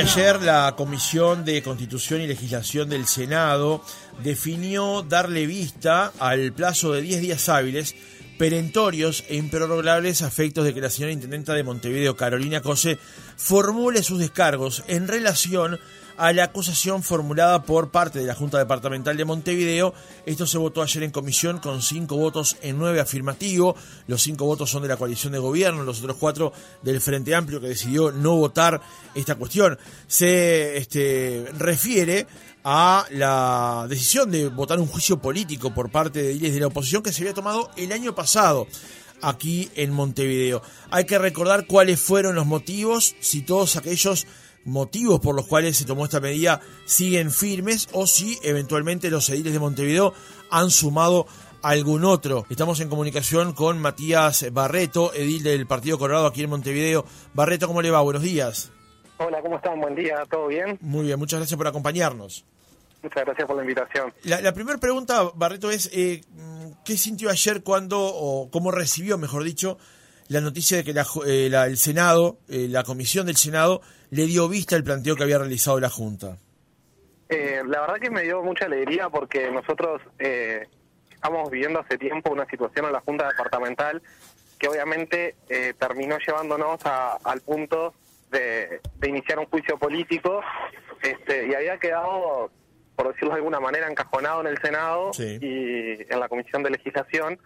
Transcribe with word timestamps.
Ayer 0.00 0.40
la 0.42 0.74
Comisión 0.76 1.44
de 1.44 1.60
Constitución 1.60 2.20
y 2.20 2.28
Legislación 2.28 2.88
del 2.88 3.08
Senado 3.08 3.82
definió 4.22 5.02
darle 5.02 5.44
vista 5.44 6.12
al 6.20 6.52
plazo 6.52 6.92
de 6.92 7.02
10 7.02 7.20
días 7.20 7.48
hábiles 7.48 7.96
perentorios 8.38 9.24
e 9.28 9.34
improrrogables 9.34 10.22
a 10.22 10.28
efectos 10.28 10.64
de 10.64 10.72
que 10.72 10.80
la 10.80 10.90
señora 10.90 11.12
intendenta 11.12 11.52
de 11.52 11.64
Montevideo, 11.64 12.16
Carolina 12.16 12.60
Cose, 12.60 12.96
formule 13.36 14.04
sus 14.04 14.20
descargos 14.20 14.84
en 14.86 15.08
relación 15.08 15.80
a 16.18 16.32
la 16.32 16.44
acusación 16.44 17.02
formulada 17.02 17.62
por 17.62 17.90
parte 17.90 18.18
de 18.18 18.26
la 18.26 18.34
Junta 18.34 18.58
Departamental 18.58 19.16
de 19.16 19.24
Montevideo. 19.24 19.94
Esto 20.26 20.46
se 20.46 20.58
votó 20.58 20.82
ayer 20.82 21.04
en 21.04 21.12
comisión 21.12 21.58
con 21.58 21.80
cinco 21.80 22.16
votos 22.16 22.56
en 22.60 22.76
nueve 22.76 23.00
afirmativo. 23.00 23.76
Los 24.08 24.22
cinco 24.22 24.44
votos 24.44 24.68
son 24.68 24.82
de 24.82 24.88
la 24.88 24.96
coalición 24.96 25.32
de 25.32 25.38
gobierno, 25.38 25.84
los 25.84 26.00
otros 26.00 26.16
cuatro 26.18 26.52
del 26.82 27.00
Frente 27.00 27.34
Amplio 27.34 27.60
que 27.60 27.68
decidió 27.68 28.10
no 28.10 28.36
votar 28.36 28.80
esta 29.14 29.36
cuestión. 29.36 29.78
Se 30.08 30.76
este, 30.76 31.46
refiere 31.56 32.26
a 32.64 33.06
la 33.12 33.86
decisión 33.88 34.30
de 34.30 34.48
votar 34.48 34.80
un 34.80 34.88
juicio 34.88 35.18
político 35.18 35.72
por 35.72 35.90
parte 35.90 36.22
de 36.22 36.48
de 36.48 36.60
la 36.60 36.66
oposición 36.66 37.02
que 37.02 37.12
se 37.12 37.22
había 37.22 37.34
tomado 37.34 37.70
el 37.76 37.92
año 37.92 38.14
pasado 38.14 38.66
aquí 39.22 39.70
en 39.74 39.92
Montevideo. 39.92 40.62
Hay 40.90 41.04
que 41.04 41.18
recordar 41.18 41.66
cuáles 41.66 42.00
fueron 42.00 42.34
los 42.34 42.46
motivos, 42.46 43.14
si 43.20 43.42
todos 43.42 43.76
aquellos 43.76 44.26
motivos 44.68 45.20
por 45.20 45.34
los 45.34 45.46
cuales 45.46 45.76
se 45.76 45.84
tomó 45.84 46.04
esta 46.04 46.20
medida 46.20 46.60
siguen 46.84 47.30
firmes 47.30 47.88
o 47.92 48.06
si 48.06 48.38
eventualmente 48.42 49.10
los 49.10 49.28
ediles 49.30 49.52
de 49.52 49.58
Montevideo 49.58 50.14
han 50.50 50.70
sumado 50.70 51.26
algún 51.62 52.04
otro. 52.04 52.46
Estamos 52.50 52.80
en 52.80 52.88
comunicación 52.88 53.52
con 53.52 53.80
Matías 53.80 54.46
Barreto, 54.52 55.12
edil 55.14 55.42
del 55.42 55.66
Partido 55.66 55.98
Colorado 55.98 56.26
aquí 56.26 56.42
en 56.42 56.50
Montevideo. 56.50 57.04
Barreto, 57.34 57.66
¿cómo 57.66 57.82
le 57.82 57.90
va? 57.90 58.00
Buenos 58.00 58.22
días. 58.22 58.70
Hola, 59.18 59.42
¿cómo 59.42 59.56
están? 59.56 59.80
Buen 59.80 59.96
día, 59.96 60.24
¿todo 60.30 60.46
bien? 60.46 60.78
Muy 60.80 61.06
bien, 61.06 61.18
muchas 61.18 61.40
gracias 61.40 61.56
por 61.56 61.66
acompañarnos. 61.66 62.44
Muchas 63.02 63.24
gracias 63.24 63.46
por 63.46 63.56
la 63.56 63.62
invitación. 63.62 64.12
La, 64.24 64.52
primera 64.52 64.78
pregunta, 64.78 65.30
Barreto, 65.34 65.70
es 65.70 65.90
eh, 65.92 66.22
¿qué 66.84 66.96
sintió 66.96 67.30
ayer 67.30 67.62
cuando, 67.62 68.00
o 68.00 68.50
cómo 68.50 68.70
recibió, 68.70 69.18
mejor 69.18 69.44
dicho, 69.44 69.78
la 70.28 70.40
noticia 70.40 70.78
de 70.78 70.84
que 70.84 70.90
eh, 71.26 71.46
el 71.46 71.76
Senado, 71.76 72.38
eh, 72.48 72.66
la 72.68 72.84
comisión 72.84 73.26
del 73.26 73.36
Senado, 73.36 73.80
le 74.10 74.26
dio 74.26 74.48
vista 74.48 74.76
al 74.76 74.84
planteo 74.84 75.16
que 75.16 75.22
había 75.22 75.38
realizado 75.38 75.80
la 75.80 75.88
Junta? 75.88 76.36
Eh, 77.28 77.62
la 77.66 77.80
verdad 77.80 77.96
que 77.96 78.10
me 78.10 78.22
dio 78.22 78.42
mucha 78.42 78.66
alegría 78.66 79.08
porque 79.10 79.50
nosotros 79.50 80.00
estamos 80.18 81.50
viviendo 81.50 81.80
hace 81.80 81.98
tiempo 81.98 82.32
una 82.32 82.46
situación 82.46 82.86
en 82.86 82.92
la 82.92 83.00
Junta 83.00 83.28
Departamental 83.28 84.00
que 84.58 84.68
obviamente 84.68 85.36
terminó 85.78 86.16
llevándonos 86.18 86.80
al 86.84 87.40
punto 87.42 87.94
de, 88.30 88.80
iniciar 89.06 89.38
un 89.38 89.46
juicio 89.46 89.78
político 89.78 90.40
este, 91.02 91.48
y 91.48 91.54
había 91.54 91.78
quedado, 91.78 92.50
por 92.96 93.08
decirlo 93.08 93.30
de 93.30 93.36
alguna 93.36 93.60
manera, 93.60 93.88
encajonado 93.88 94.40
en 94.40 94.46
el 94.48 94.58
Senado 94.58 95.10
y 95.18 96.12
en 96.12 96.20
la 96.20 96.28
Comisión 96.28 96.62
de 96.62 96.70
Legislación 96.70 97.38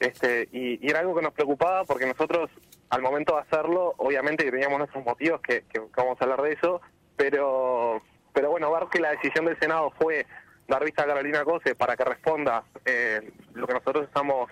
este, 0.00 0.48
y, 0.50 0.88
era 0.88 1.00
algo 1.00 1.14
que 1.14 1.22
nos 1.22 1.34
preocupaba 1.34 1.84
porque 1.84 2.06
nosotros, 2.06 2.50
al 2.88 3.02
momento 3.02 3.34
de 3.34 3.42
hacerlo, 3.42 3.94
obviamente 3.98 4.50
teníamos 4.50 4.78
nuestros 4.78 5.04
motivos, 5.04 5.40
que, 5.42 5.64
vamos 5.96 6.16
a 6.20 6.24
hablar 6.24 6.42
de 6.42 6.52
eso, 6.52 6.80
pero, 7.16 8.02
pero 8.32 8.50
bueno, 8.50 8.72
ver 8.72 8.84
que 8.90 8.98
la 8.98 9.10
decisión 9.10 9.44
del 9.44 9.58
Senado 9.58 9.92
fue 9.98 10.26
dar 10.66 10.84
vista 10.84 11.02
a 11.02 11.06
Carolina 11.06 11.44
Cose 11.44 11.74
para 11.74 11.96
que 11.96 12.04
responda 12.04 12.64
eh, 12.84 13.30
lo 13.54 13.66
que 13.66 13.74
nosotros 13.74 14.06
estamos 14.06 14.50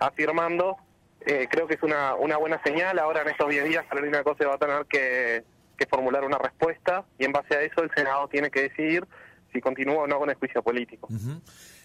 afirmando, 0.00 0.76
eh, 1.20 1.46
creo 1.50 1.66
que 1.66 1.74
es 1.74 1.82
una, 1.82 2.14
una 2.14 2.36
buena 2.36 2.60
señal. 2.62 2.98
Ahora 2.98 3.22
en 3.22 3.28
estos 3.28 3.48
10 3.48 3.64
días 3.64 3.84
Carolina 3.88 4.22
Cose 4.22 4.46
va 4.46 4.54
a 4.54 4.58
tener 4.58 4.86
que, 4.86 5.44
que 5.76 5.86
formular 5.86 6.24
una 6.24 6.38
respuesta 6.38 7.04
y 7.18 7.24
en 7.24 7.32
base 7.32 7.54
a 7.54 7.62
eso 7.62 7.82
el 7.82 7.90
Senado 7.94 8.28
tiene 8.28 8.50
que 8.50 8.62
decidir 8.62 9.06
si 9.52 9.60
continúa 9.60 10.02
o 10.02 10.06
no 10.06 10.18
con 10.18 10.28
el 10.28 10.36
juicio 10.36 10.62
político. 10.62 11.08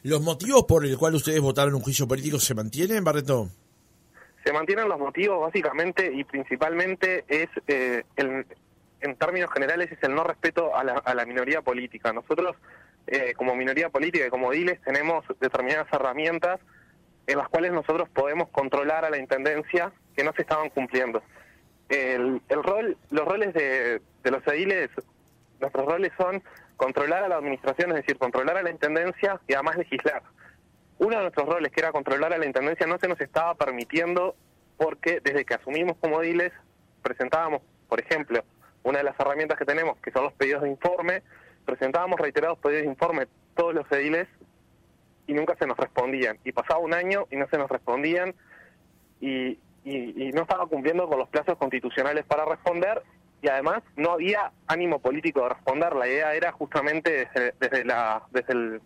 ¿Los 0.04 0.22
motivos 0.22 0.66
por 0.68 0.86
el 0.86 0.98
cual 0.98 1.16
ustedes 1.16 1.40
votaron 1.40 1.76
un 1.76 1.82
juicio 1.82 2.08
político 2.08 2.38
se 2.38 2.54
mantienen, 2.54 3.04
Barreto? 3.06 3.48
Se 4.44 4.52
mantienen 4.52 4.90
los 4.90 5.00
motivos 5.00 5.40
básicamente 5.40 6.12
y 6.14 6.26
principalmente 6.26 7.24
es, 7.30 7.48
eh, 7.68 8.04
en 8.18 9.16
términos 9.16 9.50
generales, 9.54 9.90
es 9.94 10.04
el 10.04 10.14
no 10.14 10.26
respeto 10.26 10.76
a 10.76 10.84
la, 10.84 10.94
a 10.94 11.16
la 11.16 11.26
minoría 11.26 11.62
política. 11.62 12.12
Nosotros, 12.12 12.58
eh, 13.08 13.34
como 13.38 13.56
minoría 13.56 13.90
política 13.90 14.28
y 14.28 14.30
como 14.30 14.52
diles, 14.52 14.82
tenemos 14.82 15.24
determinadas 15.40 15.88
herramientas 15.94 16.60
en 17.26 17.38
las 17.38 17.48
cuales 17.48 17.72
nosotros 17.72 18.10
podemos 18.10 18.50
controlar 18.50 19.06
a 19.06 19.10
la 19.10 19.18
intendencia 19.18 19.94
que 20.18 20.26
no 20.26 20.34
se 20.34 20.42
estaban 20.42 20.70
cumpliendo. 20.70 21.24
El, 21.88 22.42
el 22.50 22.64
rol, 22.64 22.98
los 23.10 23.26
roles 23.26 23.54
de, 23.54 24.02
de 24.24 24.32
los 24.32 24.46
ediles, 24.48 24.90
nuestros 25.62 25.86
roles 25.86 26.12
son 26.18 26.44
controlar 26.78 27.24
a 27.24 27.28
la 27.28 27.36
administración, 27.36 27.92
es 27.92 27.98
decir, 27.98 28.18
controlar 28.18 28.58
a 28.58 28.64
la 28.64 28.72
intendencia 28.72 29.40
y 29.48 29.54
además 29.54 29.78
legislar. 29.78 30.24
Uno 31.00 31.18
de 31.18 31.22
nuestros 31.22 31.48
roles, 31.48 31.72
que 31.72 31.82
era 31.82 31.92
controlar 31.92 32.34
a 32.34 32.38
la 32.38 32.46
intendencia, 32.46 32.88
no 32.88 32.98
se 32.98 33.08
nos 33.08 33.20
estaba 33.20 33.56
permitiendo 33.56 34.36
porque 34.78 35.20
desde 35.24 35.46
que 35.46 35.54
asumimos 35.54 35.98
como 35.98 36.20
diles, 36.22 36.52
presentábamos, 37.02 37.62
por 37.88 38.00
ejemplo, 38.00 38.44
una 38.84 39.00
de 39.00 39.04
las 39.04 39.20
herramientas 39.20 39.58
que 39.58 39.66
tenemos, 39.66 39.98
que 40.00 40.12
son 40.12 40.24
los 40.24 40.34
pedidos 40.34 40.64
de 40.64 40.70
informe, 40.70 41.24
presentábamos 41.66 42.20
reiterados 42.20 42.60
pedidos 42.60 42.84
de 42.84 42.90
informe 42.90 43.28
todos 43.56 43.74
los 43.74 43.90
ediles 43.92 44.28
y 45.28 45.34
nunca 45.34 45.56
se 45.56 45.68
nos 45.68 45.78
respondían. 45.78 46.38
Y 46.44 46.52
pasaba 46.52 46.80
un 46.80 46.94
año 46.94 47.28
y 47.32 47.38
no 47.38 47.48
se 47.48 47.58
nos 47.58 47.70
respondían 47.70 48.34
y, 49.22 49.58
y 49.86 50.32
no 50.34 50.42
estaba 50.42 50.66
cumpliendo 50.68 51.08
con 51.08 51.20
los 51.20 51.30
plazos 51.30 51.58
constitucionales 51.58 52.26
para 52.26 52.46
responder 52.46 53.04
y 53.44 53.50
además 53.50 53.84
no 53.98 54.14
había 54.14 54.52
ánimo 54.68 55.00
político 55.00 55.44
de 55.44 55.50
responder. 55.50 55.94
La 55.96 56.08
idea 56.08 56.34
era 56.34 56.54
justamente 56.54 57.28
desde, 57.60 57.84
la 57.84 58.24
desde, 58.32 58.80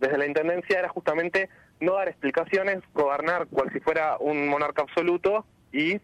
desde 0.00 0.18
la 0.18 0.26
intendencia 0.26 0.80
era 0.80 0.88
justamente 0.88 1.48
no 1.78 1.94
dar 1.94 2.08
explicaciones, 2.08 2.82
gobernar 2.92 3.46
cual 3.46 3.70
si 3.72 3.78
fuera 3.78 4.16
un 4.18 4.48
monarca 4.48 4.82
absoluto 4.82 5.46
y 5.72 6.00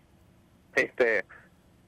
este 0.76 1.24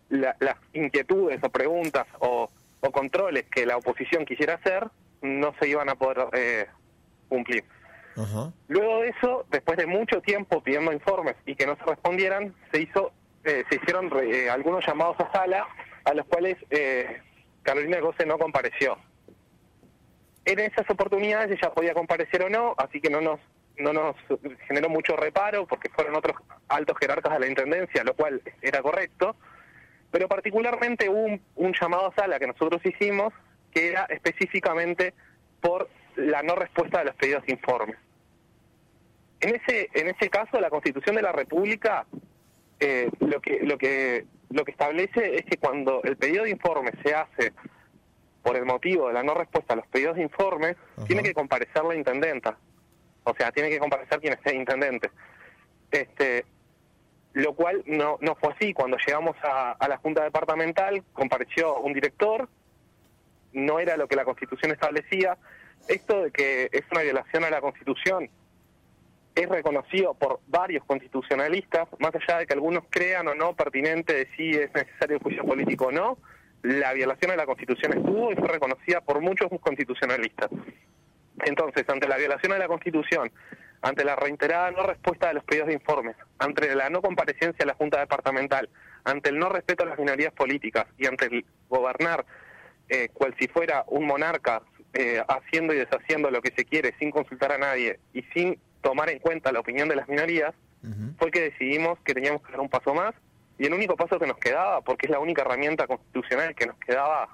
las 0.09 0.57
inquietudes 0.75 1.43
o 1.43 1.49
preguntas 1.49 2.07
o, 2.19 2.51
controles 2.93 3.45
que 3.45 3.65
la 3.65 3.77
oposición 3.77 4.27
quisiera 4.27 4.55
hacer 4.55 4.89
no 5.23 5.55
se 5.61 5.69
iban 5.69 5.89
a 5.89 5.95
poder 5.95 6.27
eh, 6.33 6.67
cumplir. 7.29 7.65
Luego 8.69 9.01
de 9.01 9.09
eso, 9.09 9.47
después 9.51 9.79
de 9.79 9.87
mucho 9.87 10.21
tiempo 10.21 10.61
pidiendo 10.61 10.93
informes 10.93 11.37
y 11.47 11.55
que 11.55 11.65
no 11.65 11.77
se 11.77 11.85
respondieran, 11.85 12.55
se 12.73 12.83
hizo 12.83 13.13
eh, 13.45 13.65
se 13.69 13.77
hicieron 13.77 14.09
eh, 14.23 14.49
algunos 14.49 14.87
llamados 14.87 15.19
a 15.19 15.33
sala 15.33 15.67
a 16.05 16.15
los 16.15 16.27
cuales 16.27 16.57
eh, 16.71 17.21
Carolina 17.63 18.01
Goce 18.01 18.27
no 18.27 18.39
compareció. 18.39 18.99
En 20.45 20.59
esas 20.59 20.89
oportunidades 20.91 21.51
ella 21.51 21.73
podía 21.73 21.95
comparecer 21.95 22.43
o 22.43 22.51
no, 22.51 22.75
así 22.77 23.01
que 23.01 23.11
no 23.11 23.21
nos 23.21 23.41
no 23.79 23.93
nos 23.95 24.17
generó 24.69 24.91
mucho 24.91 25.17
reparo 25.17 25.67
porque 25.67 25.89
fueron 25.89 26.15
otros 26.15 26.37
altos 26.69 26.97
jerarcas 26.99 27.33
de 27.33 27.41
la 27.41 27.47
Intendencia, 27.47 28.05
lo 28.05 28.15
cual 28.15 28.43
era 28.61 28.83
correcto, 28.83 29.35
pero 30.11 30.29
particularmente 30.29 31.09
hubo 31.09 31.41
un, 31.57 31.75
llamado 31.81 32.09
a 32.09 32.15
sala 32.15 32.39
que 32.39 32.47
nosotros 32.47 32.85
hicimos 32.85 33.33
que 33.73 33.89
era 33.89 34.05
específicamente 34.05 35.15
por 35.61 35.89
la 36.17 36.43
no 36.43 36.55
respuesta 36.55 36.99
de 36.99 37.07
los 37.07 37.15
pedidos 37.15 37.47
de 37.47 37.53
informes. 37.53 37.97
En 39.41 39.55
ese, 39.55 39.89
en 39.95 40.09
ese 40.09 40.29
caso, 40.29 40.61
la 40.61 40.69
Constitución 40.69 41.17
de 41.17 41.23
la 41.23 41.33
República 41.33 42.07
eh, 42.79 43.09
lo 43.21 43.41
que 43.41 43.61
lo 43.63 43.79
que 43.79 44.27
lo 44.53 44.65
que 44.65 44.73
establece 44.73 45.37
es 45.37 45.45
que 45.45 45.57
cuando 45.57 46.03
el 46.05 46.17
pedido 46.17 46.45
de 46.45 46.51
informe 46.51 46.93
se 47.03 47.15
hace 47.15 47.53
por 48.43 48.57
el 48.57 48.65
motivo 48.65 49.09
de 49.09 49.15
la 49.15 49.23
no 49.23 49.35
respuesta 49.35 49.75
a 49.75 49.77
los 49.77 49.87
pedidos 49.87 50.17
de 50.17 50.23
informe, 50.23 50.77
tiene 51.07 51.23
que 51.23 51.33
comparecer 51.33 51.85
la 51.85 51.95
intendenta. 51.95 52.59
O 53.25 53.35
sea, 53.35 53.53
tiene 53.53 53.71
que 53.71 53.79
comparecer 53.79 54.21
quien 54.21 54.33
esté 54.33 54.55
intendente. 54.55 55.11
Este, 55.91 56.45
lo 57.35 57.55
cual 57.55 57.83
no, 57.87 58.19
no 58.21 58.35
fue 58.35 58.53
así. 58.53 58.75
Cuando 58.75 58.97
llegamos 59.07 59.37
a, 59.43 59.73
a 59.73 59.89
la 59.89 59.97
Junta 59.99 60.25
Departamental, 60.25 61.05
compareció 61.13 61.79
un 61.79 61.93
director, 61.93 62.49
no 63.53 63.79
era 63.79 63.97
lo 63.97 64.09
que 64.09 64.17
la 64.17 64.25
Constitución 64.25 64.73
establecía. 64.73 65.39
Esto 65.89 66.23
de 66.23 66.31
que 66.33 66.69
es 66.73 66.83
una 66.91 67.03
violación 67.03 67.45
a 67.45 67.51
la 67.51 67.61
Constitución 67.61 68.29
es 69.35 69.49
reconocido 69.49 70.15
por 70.15 70.41
varios 70.49 70.85
constitucionalistas, 70.85 71.89
más 71.99 72.13
allá 72.15 72.39
de 72.39 72.47
que 72.47 72.53
algunos 72.53 72.85
crean 72.91 73.29
o 73.29 73.35
no 73.35 73.55
pertinente 73.55 74.15
de 74.15 74.29
si 74.37 74.51
es 74.51 74.73
necesario 74.75 75.17
el 75.17 75.23
juicio 75.23 75.45
político 75.45 75.87
o 75.87 75.93
no, 75.93 76.19
la 76.63 76.93
violación 76.93 77.33
a 77.33 77.37
la 77.37 77.47
Constitución 77.47 77.97
estuvo 77.97 78.33
y 78.33 78.37
fue 78.37 78.49
reconocida 78.49 79.01
por 79.01 79.21
muchos 79.21 79.49
constitucionalistas. 79.61 80.51
Entonces, 81.45 81.89
ante 81.89 82.09
la 82.09 82.17
violación 82.17 82.53
a 82.53 82.59
la 82.59 82.69
Constitución, 82.69 83.33
ante 83.81 84.05
la 84.05 84.15
reiterada 84.15 84.71
no 84.71 84.85
respuesta 84.85 85.29
de 85.29 85.35
los 85.35 85.45
pedidos 85.45 85.69
de 85.69 85.75
informes, 85.75 86.15
ante 86.39 86.75
la 86.75 86.89
no 86.89 87.03
comparecencia 87.03 87.57
de 87.59 87.67
la 87.67 87.75
Junta 87.75 87.99
Departamental, 87.99 88.69
ante 89.05 89.31
el 89.31 89.39
no 89.39 89.49
respeto 89.49 89.83
a 89.83 89.87
las 89.87 89.99
minorías 89.99 90.33
políticas 90.33 90.87
y 90.99 91.07
ante 91.07 91.27
el 91.27 91.45
gobernar 91.69 92.25
eh, 92.89 93.09
cual 93.13 93.35
si 93.39 93.49
fuera 93.49 93.85
un 93.89 94.07
monarca 94.07 94.63
eh, 94.95 95.23
haciendo 95.27 95.73
y 95.73 95.79
deshaciendo 95.79 96.31
lo 96.31 96.43
que 96.43 96.53
se 96.55 96.65
quiere 96.65 96.95
sin 96.99 97.11
consultar 97.11 97.51
a 97.51 97.59
nadie 97.59 97.99
y 98.13 98.23
sin 98.35 98.59
tomar 98.83 99.09
en 99.11 99.19
cuenta 99.19 99.53
la 99.53 99.61
opinión 99.61 99.89
de 99.89 99.97
las 99.97 100.09
minorías, 100.09 100.55
fue 101.17 101.31
que 101.31 101.43
decidimos 101.43 102.01
que 102.01 102.13
teníamos 102.13 102.43
que 102.43 102.51
dar 102.51 102.61
un 102.61 102.69
paso 102.69 102.93
más 102.93 103.15
y 103.57 103.67
el 103.67 103.75
único 103.75 103.95
paso 103.95 104.19
que 104.19 104.27
nos 104.27 104.39
quedaba, 104.39 104.81
porque 104.81 105.07
es 105.07 105.11
la 105.11 105.21
única 105.21 105.43
herramienta 105.43 105.87
constitucional 105.87 106.55
que 106.57 106.67
nos 106.67 106.77
quedaba 106.79 107.29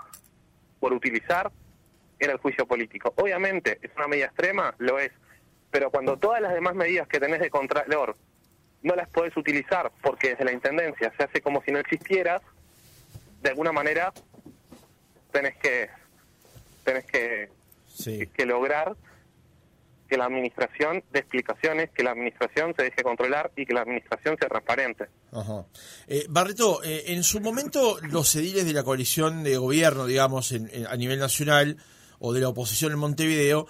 por 0.79 0.93
utilizar, 0.93 1.50
era 2.19 2.33
el 2.33 2.39
juicio 2.39 2.67
político. 2.67 3.15
Obviamente, 3.17 3.79
es 3.81 3.91
una 3.97 4.09
medida 4.09 4.27
extrema, 4.27 4.75
lo 4.79 4.99
es, 4.99 5.12
pero 5.71 5.91
cuando 5.91 6.17
todas 6.19 6.43
las 6.43 6.53
demás 6.53 6.75
medidas 6.75 7.09
que 7.09 7.21
tenés 7.21 7.41
de 7.41 7.50
contralor 7.50 8.17
no 8.83 8.95
las 8.95 9.09
podés 9.09 9.37
utilizar 9.37 9.91
porque 10.03 10.31
desde 10.31 10.45
la 10.45 10.53
Intendencia 10.53 11.12
se 11.17 11.25
hace 11.25 11.41
como 11.41 11.62
si 11.62 11.73
no 11.73 11.79
existieras, 11.79 12.43
de 13.43 13.50
alguna 13.50 13.73
manera 13.73 14.12
tenés 15.33 15.56
que 15.56 15.89
tenés 16.85 17.05
que, 17.05 17.49
que, 18.35 18.47
lograr 18.47 18.97
que 20.08 20.16
la 20.16 20.25
administración 20.26 21.05
dé 21.12 21.20
explicaciones, 21.20 21.90
que 21.90 22.02
la 22.02 22.12
administración 22.12 22.75
se 22.76 22.84
deje 22.84 23.02
controlar 23.02 23.52
y 23.56 23.66
que 23.66 23.75
la 23.75 23.82
administración 23.82 24.37
sea 24.38 24.49
transparente. 24.49 25.06
Ajá. 25.32 25.66
Eh, 26.06 26.26
Barreto, 26.28 26.82
eh, 26.82 27.05
en 27.08 27.22
su 27.22 27.40
momento 27.40 27.99
los 28.02 28.34
ediles 28.37 28.64
de 28.64 28.72
la 28.72 28.82
coalición 28.82 29.44
de 29.44 29.56
gobierno, 29.56 30.06
digamos, 30.06 30.52
a 30.52 30.96
nivel 30.96 31.19
nacional 31.19 31.76
o 32.19 32.32
de 32.32 32.40
la 32.40 32.49
oposición 32.49 32.93
en 32.93 32.99
Montevideo, 32.99 33.66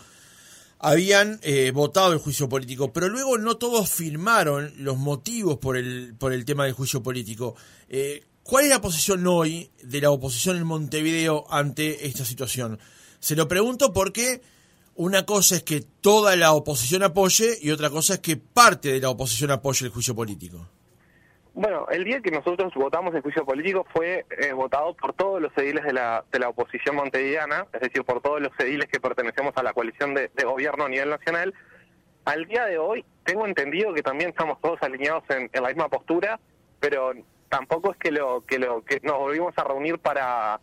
habían 0.78 1.40
eh, 1.42 1.70
votado 1.72 2.12
el 2.12 2.18
juicio 2.18 2.48
político, 2.48 2.92
pero 2.92 3.08
luego 3.08 3.38
no 3.38 3.56
todos 3.56 3.90
firmaron 3.90 4.72
los 4.78 4.96
motivos 4.96 5.58
por 5.58 5.76
el, 5.76 6.14
por 6.18 6.32
el 6.32 6.44
tema 6.44 6.64
del 6.64 6.72
juicio 6.72 7.02
político. 7.02 7.56
Eh, 7.88 8.24
¿Cuál 8.42 8.64
es 8.64 8.70
la 8.70 8.80
posición 8.80 9.26
hoy 9.26 9.70
de 9.82 10.00
la 10.00 10.10
oposición 10.10 10.56
en 10.56 10.64
Montevideo 10.64 11.46
ante 11.50 12.06
esta 12.06 12.24
situación? 12.24 12.78
Se 13.18 13.36
lo 13.36 13.48
pregunto 13.48 13.92
porque 13.92 14.40
una 14.98 15.24
cosa 15.24 15.54
es 15.54 15.62
que 15.62 15.80
toda 16.00 16.34
la 16.34 16.52
oposición 16.52 17.04
apoye 17.04 17.56
y 17.62 17.70
otra 17.70 17.88
cosa 17.88 18.14
es 18.14 18.18
que 18.18 18.36
parte 18.36 18.92
de 18.92 19.00
la 19.00 19.10
oposición 19.10 19.52
apoye 19.52 19.86
el 19.86 19.92
juicio 19.92 20.12
político. 20.12 20.58
Bueno, 21.54 21.86
el 21.88 22.02
día 22.02 22.20
que 22.20 22.32
nosotros 22.32 22.74
votamos 22.74 23.14
el 23.14 23.22
juicio 23.22 23.44
político 23.44 23.86
fue 23.92 24.26
eh, 24.28 24.52
votado 24.52 24.94
por 24.94 25.12
todos 25.12 25.40
los 25.40 25.56
ediles 25.56 25.84
de 25.84 25.92
la, 25.92 26.24
de 26.32 26.40
la 26.40 26.48
oposición 26.48 26.96
montevideana, 26.96 27.66
es 27.72 27.80
decir, 27.80 28.02
por 28.02 28.20
todos 28.20 28.40
los 28.40 28.50
ediles 28.58 28.88
que 28.90 28.98
pertenecemos 28.98 29.56
a 29.56 29.62
la 29.62 29.72
coalición 29.72 30.14
de, 30.14 30.30
gobierno 30.44 30.86
a 30.86 30.88
nivel 30.88 31.10
nacional. 31.10 31.54
Al 32.24 32.46
día 32.46 32.64
de 32.64 32.78
hoy 32.78 33.04
tengo 33.24 33.46
entendido 33.46 33.94
que 33.94 34.02
también 34.02 34.30
estamos 34.30 34.60
todos 34.60 34.82
alineados 34.82 35.22
en, 35.30 35.48
la 35.52 35.68
misma 35.68 35.88
postura, 35.88 36.40
pero 36.80 37.12
tampoco 37.48 37.92
es 37.92 37.98
que 37.98 38.10
lo 38.10 38.44
que 38.44 38.58
lo 38.58 38.84
que 38.84 38.98
nos 39.04 39.16
volvimos 39.16 39.56
a 39.58 39.64
reunir 39.64 40.00
para 40.00 40.60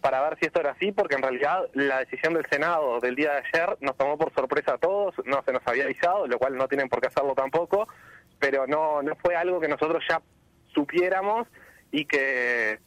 para 0.00 0.20
ver 0.22 0.38
si 0.38 0.46
esto 0.46 0.60
era 0.60 0.72
así, 0.72 0.92
porque 0.92 1.16
en 1.16 1.22
realidad 1.22 1.64
la 1.74 2.00
decisión 2.00 2.34
del 2.34 2.46
Senado 2.50 3.00
del 3.00 3.16
día 3.16 3.32
de 3.32 3.38
ayer 3.38 3.76
nos 3.80 3.96
tomó 3.96 4.16
por 4.16 4.32
sorpresa 4.34 4.74
a 4.74 4.78
todos, 4.78 5.14
no 5.24 5.42
se 5.42 5.52
nos 5.52 5.62
había 5.66 5.84
avisado, 5.84 6.26
lo 6.26 6.38
cual 6.38 6.56
no 6.56 6.68
tienen 6.68 6.88
por 6.88 7.00
qué 7.00 7.08
hacerlo 7.08 7.34
tampoco, 7.34 7.88
pero 8.38 8.66
no 8.66 9.02
no 9.02 9.16
fue 9.16 9.34
algo 9.34 9.60
que 9.60 9.68
nosotros 9.68 10.04
ya 10.08 10.20
supiéramos 10.74 11.48
y 11.90 12.04
que 12.04 12.78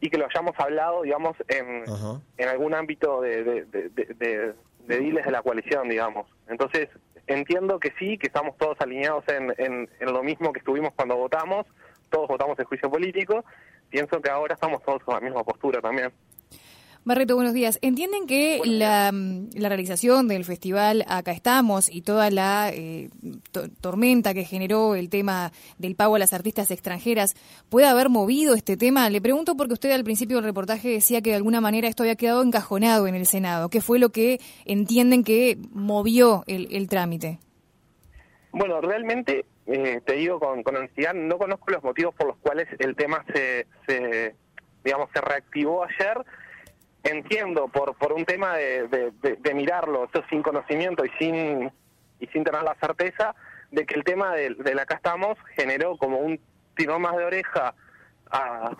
y 0.00 0.10
que 0.10 0.18
lo 0.18 0.26
hayamos 0.26 0.54
hablado, 0.58 1.02
digamos, 1.02 1.36
en, 1.48 1.84
en 2.36 2.48
algún 2.48 2.74
ámbito 2.74 3.20
de, 3.22 3.42
de, 3.42 3.64
de, 3.64 4.54
de, 4.80 4.98
diles 4.98 5.24
de 5.24 5.30
la 5.30 5.42
coalición, 5.42 5.88
digamos. 5.88 6.28
Entonces, 6.48 6.88
entiendo 7.26 7.80
que 7.80 7.92
sí, 7.98 8.18
que 8.18 8.26
estamos 8.26 8.56
todos 8.58 8.78
alineados 8.80 9.24
en, 9.28 9.54
en, 9.58 9.88
en 9.98 10.12
lo 10.12 10.22
mismo 10.22 10.52
que 10.52 10.58
estuvimos 10.58 10.92
cuando 10.94 11.16
votamos, 11.16 11.66
todos 12.10 12.28
votamos 12.28 12.58
el 12.58 12.66
juicio 12.66 12.90
político, 12.90 13.44
pienso 13.88 14.20
que 14.20 14.30
ahora 14.30 14.54
estamos 14.54 14.82
todos 14.82 15.02
con 15.02 15.14
la 15.14 15.20
misma 15.20 15.42
postura 15.44 15.80
también. 15.80 16.12
Barreto, 17.06 17.36
buenos 17.36 17.54
días. 17.54 17.78
¿Entienden 17.82 18.26
que 18.26 18.60
la, 18.64 19.12
mm, 19.12 19.50
la, 19.54 19.68
realización 19.68 20.26
del 20.26 20.44
festival 20.44 21.04
Acá 21.06 21.30
estamos 21.30 21.88
y 21.88 22.02
toda 22.02 22.30
la 22.30 22.72
eh, 22.74 23.10
tormenta 23.80 24.34
que 24.34 24.44
generó 24.44 24.96
el 24.96 25.08
tema 25.08 25.52
del 25.78 25.94
pago 25.94 26.16
a 26.16 26.18
las 26.18 26.32
artistas 26.32 26.72
extranjeras 26.72 27.36
puede 27.68 27.86
haber 27.86 28.08
movido 28.08 28.56
este 28.56 28.76
tema? 28.76 29.08
Le 29.08 29.20
pregunto 29.20 29.56
porque 29.56 29.74
usted 29.74 29.92
al 29.92 30.02
principio 30.02 30.38
del 30.38 30.46
reportaje 30.46 30.88
decía 30.88 31.22
que 31.22 31.30
de 31.30 31.36
alguna 31.36 31.60
manera 31.60 31.86
esto 31.86 32.02
había 32.02 32.16
quedado 32.16 32.42
encajonado 32.42 33.06
en 33.06 33.14
el 33.14 33.26
Senado. 33.26 33.68
¿Qué 33.68 33.80
fue 33.80 34.00
lo 34.00 34.08
que 34.08 34.40
entienden 34.64 35.22
que 35.22 35.58
movió 35.70 36.42
el, 36.48 36.66
el 36.72 36.88
trámite? 36.88 37.38
Bueno, 38.58 38.80
realmente, 38.80 39.44
eh, 39.66 40.00
te 40.02 40.14
digo 40.14 40.40
con, 40.40 40.62
con 40.62 40.76
honestidad, 40.76 41.12
no 41.12 41.36
conozco 41.36 41.70
los 41.70 41.82
motivos 41.82 42.14
por 42.14 42.28
los 42.28 42.38
cuales 42.38 42.66
el 42.78 42.96
tema 42.96 43.22
se, 43.30 43.66
se 43.86 44.34
digamos, 44.82 45.10
se 45.12 45.20
reactivó 45.20 45.84
ayer 45.84 46.24
entiendo 47.02 47.68
por 47.68 47.94
por 47.96 48.14
un 48.14 48.24
tema 48.24 48.56
de, 48.56 49.12
de, 49.20 49.54
mirarlo 49.54 50.04
esto 50.04 50.24
sin 50.30 50.42
conocimiento 50.42 51.04
y 51.04 51.10
sin 51.18 51.70
y 52.18 52.26
sin 52.28 52.44
tener 52.44 52.62
la 52.62 52.74
certeza 52.80 53.34
de 53.72 53.84
que 53.84 53.94
el 53.94 54.04
tema 54.04 54.32
de, 54.32 54.56
la 54.74 54.82
acá 54.82 54.94
estamos 54.94 55.36
generó 55.54 55.98
como 55.98 56.16
un 56.16 56.40
tirón 56.76 57.02
más 57.02 57.14
de 57.14 57.24
oreja 57.26 57.74
a, 58.30 58.74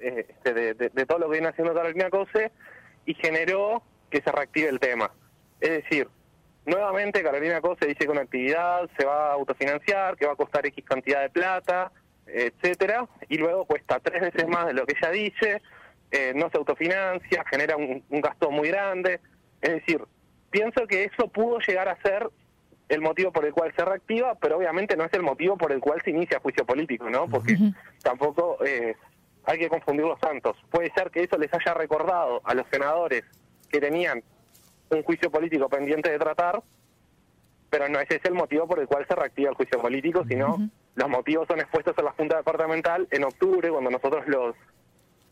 este, 0.00 0.54
de, 0.54 1.06
todo 1.06 1.18
lo 1.18 1.26
que 1.26 1.32
viene 1.32 1.48
haciendo 1.48 1.74
Carolina 1.74 2.08
Cose 2.08 2.50
y 3.04 3.12
generó 3.12 3.82
que 4.08 4.22
se 4.22 4.32
reactive 4.32 4.70
el 4.70 4.80
tema. 4.80 5.10
Es 5.60 5.82
decir, 5.82 6.08
nuevamente 6.68 7.22
Carolina 7.22 7.60
Cose 7.60 7.86
dice 7.86 8.04
que 8.04 8.10
una 8.10 8.22
actividad 8.22 8.88
se 8.96 9.04
va 9.04 9.30
a 9.30 9.32
autofinanciar, 9.32 10.16
que 10.16 10.26
va 10.26 10.32
a 10.32 10.36
costar 10.36 10.66
X 10.66 10.84
cantidad 10.84 11.22
de 11.22 11.30
plata, 11.30 11.90
etcétera, 12.26 13.08
y 13.28 13.38
luego 13.38 13.64
cuesta 13.64 13.98
tres 14.00 14.20
veces 14.20 14.46
más 14.48 14.66
de 14.66 14.74
lo 14.74 14.86
que 14.86 14.94
ella 14.96 15.10
dice, 15.10 15.62
eh, 16.10 16.32
no 16.34 16.50
se 16.50 16.58
autofinancia, 16.58 17.44
genera 17.50 17.76
un, 17.76 18.02
gasto 18.08 18.50
muy 18.50 18.68
grande. 18.68 19.20
Es 19.60 19.72
decir, 19.72 20.02
pienso 20.50 20.86
que 20.86 21.04
eso 21.04 21.28
pudo 21.28 21.58
llegar 21.60 21.88
a 21.88 22.00
ser 22.02 22.28
el 22.88 23.00
motivo 23.00 23.32
por 23.32 23.44
el 23.44 23.52
cual 23.52 23.72
se 23.76 23.84
reactiva, 23.84 24.34
pero 24.36 24.56
obviamente 24.56 24.96
no 24.96 25.04
es 25.04 25.12
el 25.12 25.22
motivo 25.22 25.58
por 25.58 25.72
el 25.72 25.80
cual 25.80 26.00
se 26.02 26.10
inicia 26.10 26.40
juicio 26.40 26.64
político, 26.64 27.10
¿no? 27.10 27.28
Porque 27.28 27.56
tampoco 28.02 28.58
eh, 28.64 28.96
hay 29.44 29.58
que 29.58 29.68
confundir 29.68 30.06
los 30.06 30.18
santos. 30.20 30.56
Puede 30.70 30.90
ser 30.94 31.10
que 31.10 31.22
eso 31.22 31.36
les 31.36 31.52
haya 31.52 31.74
recordado 31.74 32.40
a 32.44 32.54
los 32.54 32.66
senadores 32.70 33.24
que 33.70 33.80
tenían 33.80 34.22
un 34.90 35.02
juicio 35.02 35.30
político 35.30 35.68
pendiente 35.68 36.10
de 36.10 36.18
tratar, 36.18 36.62
pero 37.70 37.88
no 37.88 38.00
ese 38.00 38.16
es 38.16 38.24
el 38.24 38.34
motivo 38.34 38.66
por 38.66 38.80
el 38.80 38.86
cual 38.86 39.06
se 39.06 39.14
reactiva 39.14 39.50
el 39.50 39.56
juicio 39.56 39.80
político, 39.80 40.24
sino 40.26 40.56
los 40.94 41.08
motivos 41.08 41.46
son 41.46 41.60
expuestos 41.60 41.96
a 41.98 42.02
la 42.02 42.12
Junta 42.12 42.38
Departamental 42.38 43.06
en 43.10 43.24
octubre, 43.24 43.70
cuando 43.70 43.90
nosotros 43.90 44.26
los 44.26 44.56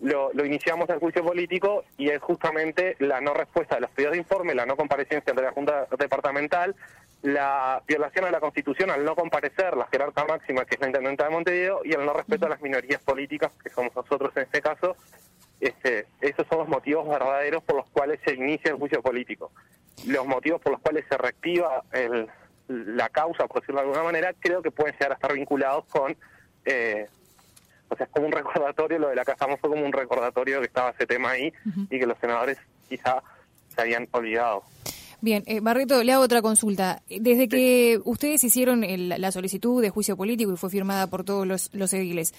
lo, 0.00 0.44
iniciamos 0.44 0.88
el 0.91 0.99
juicio 0.99 1.25
político 1.25 1.85
y 1.97 2.11
es 2.11 2.20
justamente 2.20 2.97
la 2.99 3.20
no 3.20 3.32
respuesta 3.32 3.76
de 3.76 3.82
los 3.82 3.91
pedidos 3.91 4.12
de 4.12 4.19
informe, 4.19 4.55
la 4.55 4.67
no 4.67 4.76
comparecencia 4.76 5.32
de 5.32 5.43
la 5.43 5.53
Junta 5.53 5.87
Departamental, 5.99 6.75
la 7.23 7.82
violación 7.87 8.26
a 8.26 8.31
la 8.31 8.41
Constitución 8.41 8.91
al 8.91 9.05
no 9.05 9.17
comparecer 9.17 9.76
la 9.76 9.87
jerarca 9.87 10.25
máxima, 10.25 10.64
que 10.64 10.75
es 10.75 10.81
la 10.81 10.88
Intendenta 10.88 11.25
de 11.25 11.31
Montevideo, 11.31 11.81
y 11.85 11.93
el 11.93 12.05
no 12.05 12.12
respeto 12.12 12.47
a 12.47 12.50
las 12.50 12.61
minorías 12.61 13.00
políticas, 13.00 13.53
que 13.62 13.70
somos 13.70 13.94
nosotros 13.97 14.37
en 14.37 14.43
este 14.43 14.61
caso. 14.61 14.97
Este, 15.61 16.06
esos 16.20 16.47
son 16.49 16.58
los 16.61 16.69
motivos 16.69 17.08
verdaderos 17.08 17.63
por 17.63 17.77
los 17.77 17.89
cuales 17.91 18.20
se 18.25 18.34
inicia 18.34 18.70
el 18.70 18.77
juicio 18.77 19.03
político. 19.03 19.51
Los 20.06 20.27
motivos 20.27 20.60
por 20.60 20.72
los 20.72 20.81
cuales 20.81 21.05
se 21.08 21.17
reactiva 21.17 21.82
el, 21.93 22.29
la 22.69 23.08
causa, 23.08 23.46
por 23.46 23.60
decirlo 23.60 23.81
de 23.81 23.86
alguna 23.86 24.05
manera, 24.05 24.34
creo 24.39 24.63
que 24.63 24.70
pueden 24.70 24.94
llegar 24.94 25.13
a 25.13 25.15
estar 25.15 25.32
vinculados 25.32 25.84
con 25.86 26.17
eh, 26.65 27.06
o 27.89 27.96
sea, 27.96 28.06
es 28.06 28.13
como 28.13 28.27
un 28.27 28.32
recordatorio, 28.32 28.98
lo 28.98 29.08
de 29.08 29.15
la 29.15 29.25
Casa 29.25 29.46
fue 29.60 29.70
como 29.70 29.84
un 29.84 29.93
recordatorio 29.93 30.60
que 30.60 30.67
estaba 30.67 30.91
ese 30.91 31.06
tema 31.06 31.31
ahí 31.31 31.53
y 31.91 31.98
que 31.98 32.06
los 32.06 32.19
senadores 32.19 32.58
quizá 32.89 33.22
se 33.75 33.81
habían 33.81 34.08
olvidado. 34.10 34.63
Bien, 35.20 35.44
eh, 35.46 35.60
Barreto, 35.60 36.03
le 36.03 36.13
hago 36.13 36.22
otra 36.22 36.43
consulta. 36.43 37.03
Desde 37.08 37.48
que 37.48 37.98
ustedes 38.05 38.44
hicieron 38.44 38.84
la 39.08 39.32
solicitud 39.32 39.81
de 39.81 39.91
juicio 39.91 40.17
político 40.17 40.53
y 40.53 40.56
fue 40.56 40.69
firmada 40.69 41.06
por 41.06 41.25
todos 41.25 41.46
los, 41.46 41.70
los 41.72 41.93
ediles, 41.94 42.34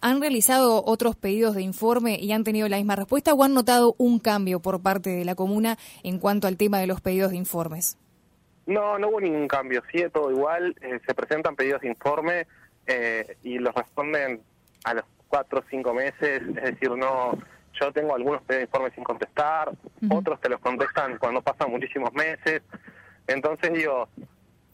¿han 0.00 0.20
realizado 0.20 0.82
otros 0.84 1.16
pedidos 1.16 1.54
de 1.54 1.62
informe 1.62 2.18
y 2.18 2.32
han 2.32 2.44
tenido 2.44 2.68
la 2.68 2.76
misma 2.76 2.96
respuesta 2.96 3.34
o 3.34 3.44
han 3.44 3.54
notado 3.54 3.94
un 3.98 4.18
cambio 4.18 4.60
por 4.60 4.82
parte 4.82 5.10
de 5.10 5.24
la 5.24 5.34
comuna 5.34 5.76
en 6.02 6.18
cuanto 6.18 6.46
al 6.46 6.56
tema 6.56 6.78
de 6.78 6.86
los 6.86 7.00
pedidos 7.00 7.30
de 7.30 7.36
informes? 7.36 7.98
No, 8.66 8.98
no 8.98 9.08
hubo 9.08 9.20
ningún 9.20 9.48
cambio, 9.48 9.82
sí, 9.90 10.02
todo 10.12 10.30
igual, 10.30 10.76
eh, 10.80 11.00
se 11.06 11.14
presentan 11.14 11.56
pedidos 11.56 11.80
de 11.80 11.88
informe 11.88 12.46
eh, 12.86 13.36
y 13.42 13.58
los 13.58 13.74
responden 13.74 14.40
a 14.84 14.94
los 14.94 15.04
cuatro 15.28 15.60
o 15.60 15.64
cinco 15.68 15.92
meses, 15.92 16.42
es 16.42 16.62
decir, 16.62 16.90
no, 16.90 17.36
yo 17.80 17.92
tengo 17.92 18.14
algunos 18.14 18.42
informes 18.60 18.92
sin 18.94 19.04
contestar, 19.04 19.72
otros 20.10 20.40
te 20.40 20.48
los 20.48 20.60
contestan 20.60 21.18
cuando 21.18 21.42
pasan 21.42 21.70
muchísimos 21.70 22.12
meses, 22.14 22.62
entonces 23.26 23.72
digo, 23.72 24.08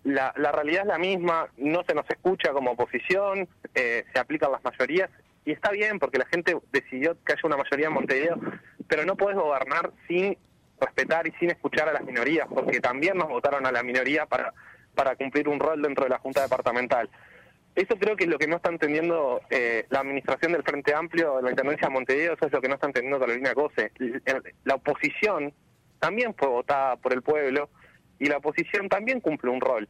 la, 0.06 0.32
la 0.36 0.52
realidad 0.52 0.82
es 0.82 0.88
la 0.88 0.98
misma, 0.98 1.48
no 1.56 1.82
se 1.84 1.94
nos 1.94 2.08
escucha 2.08 2.52
como 2.52 2.72
oposición, 2.72 3.48
eh, 3.74 4.04
se 4.12 4.18
aplican 4.18 4.52
las 4.52 4.62
mayorías, 4.62 5.10
y 5.44 5.52
está 5.52 5.70
bien 5.70 5.98
porque 5.98 6.18
la 6.18 6.26
gente 6.26 6.56
decidió 6.70 7.16
que 7.24 7.32
haya 7.32 7.42
una 7.44 7.56
mayoría 7.56 7.88
en 7.88 7.92
Montevideo, 7.92 8.40
pero 8.88 9.04
no 9.04 9.16
puedes 9.16 9.36
gobernar 9.36 9.90
sin 10.06 10.38
respetar 10.80 11.26
y 11.26 11.32
sin 11.40 11.50
escuchar 11.50 11.88
a 11.88 11.92
las 11.92 12.04
minorías, 12.04 12.46
porque 12.48 12.80
también 12.80 13.16
nos 13.16 13.28
votaron 13.28 13.66
a 13.66 13.72
la 13.72 13.82
minoría 13.82 14.26
para, 14.26 14.54
para 14.94 15.16
cumplir 15.16 15.48
un 15.48 15.58
rol 15.58 15.82
dentro 15.82 16.04
de 16.04 16.10
la 16.10 16.18
Junta 16.18 16.42
Departamental. 16.42 17.10
Eso 17.74 17.96
creo 17.98 18.16
que 18.16 18.24
es 18.24 18.30
lo 18.30 18.38
que 18.38 18.46
no 18.46 18.56
está 18.56 18.70
entendiendo 18.70 19.40
eh, 19.50 19.86
la 19.90 20.00
administración 20.00 20.52
del 20.52 20.62
Frente 20.62 20.94
Amplio, 20.94 21.40
la 21.42 21.50
Intendencia 21.50 21.88
de 21.88 21.94
Montevideo, 21.94 22.34
eso 22.34 22.46
es 22.46 22.52
lo 22.52 22.60
que 22.60 22.68
no 22.68 22.74
está 22.74 22.86
entendiendo 22.86 23.18
Carolina 23.18 23.54
Cose. 23.54 23.90
La 24.64 24.76
oposición 24.76 25.52
también 25.98 26.32
fue 26.34 26.48
votada 26.48 26.96
por 26.96 27.12
el 27.12 27.22
pueblo 27.22 27.68
y 28.18 28.26
la 28.26 28.38
oposición 28.38 28.88
también 28.88 29.20
cumple 29.20 29.50
un 29.50 29.60
rol. 29.60 29.88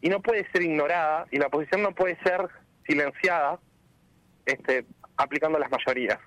Y 0.00 0.08
no 0.08 0.20
puede 0.20 0.50
ser 0.50 0.62
ignorada 0.62 1.26
y 1.30 1.38
la 1.38 1.48
oposición 1.48 1.82
no 1.82 1.94
puede 1.94 2.16
ser 2.22 2.48
silenciada 2.86 3.58
este, 4.46 4.84
aplicando 5.16 5.58
las 5.58 5.70
mayorías. 5.70 6.18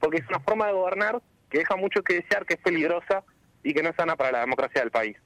Porque 0.00 0.18
es 0.18 0.28
una 0.28 0.40
forma 0.40 0.66
de 0.66 0.72
gobernar 0.72 1.22
que 1.50 1.58
deja 1.58 1.76
mucho 1.76 2.02
que 2.02 2.14
desear, 2.14 2.46
que 2.46 2.54
es 2.54 2.60
peligrosa 2.60 3.22
y 3.62 3.74
que 3.74 3.82
no 3.82 3.90
es 3.90 3.96
sana 3.96 4.16
para 4.16 4.32
la 4.32 4.40
democracia 4.40 4.80
del 4.80 4.90
país. 4.90 5.16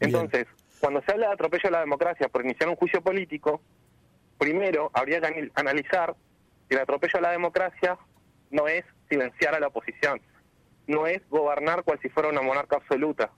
Entonces, 0.00 0.46
cuando 0.80 1.00
se 1.02 1.12
habla 1.12 1.28
de 1.28 1.34
atropello 1.34 1.68
a 1.68 1.72
la 1.72 1.80
democracia 1.80 2.28
por 2.28 2.44
iniciar 2.44 2.68
un 2.68 2.74
juicio 2.74 3.00
político, 3.00 3.62
primero 4.36 4.90
habría 4.92 5.20
que 5.20 5.50
analizar 5.54 6.16
que 6.68 6.74
el 6.74 6.80
atropello 6.80 7.18
a 7.18 7.22
la 7.22 7.30
democracia 7.30 7.96
no 8.50 8.66
es 8.66 8.84
silenciar 9.08 9.54
a 9.54 9.60
la 9.60 9.68
oposición, 9.68 10.20
no 10.88 11.06
es 11.06 11.22
gobernar 11.28 11.84
cual 11.84 12.00
si 12.02 12.08
fuera 12.08 12.28
una 12.28 12.42
monarca 12.42 12.76
absoluta. 12.76 13.30